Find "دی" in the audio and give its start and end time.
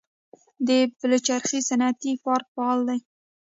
2.87-2.99